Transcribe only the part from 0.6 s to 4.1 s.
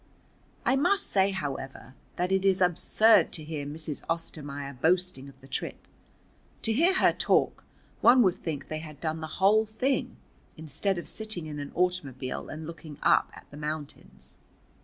I must say, however, that it is absurd to hear Mrs.